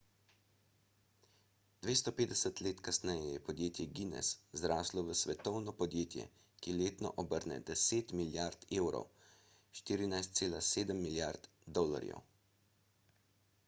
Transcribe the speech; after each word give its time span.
250 1.87 2.61
let 2.67 2.79
kasneje 2.87 3.27
je 3.33 3.41
podjetje 3.49 3.85
guinness 3.99 4.31
zraslo 4.61 5.03
v 5.11 5.17
svetovno 5.19 5.75
podjetje 5.83 6.25
ki 6.65 6.73
letno 6.79 7.11
obrne 7.25 7.59
10 7.69 8.15
milijard 8.23 8.65
evrov 8.81 9.05
14,7 9.83 10.99
milijard 11.05 11.47
usd 11.87 12.13